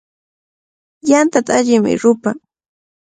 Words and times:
Yantaqa 1.09 1.51
allimi 1.59 1.93
rupan. 2.01 2.37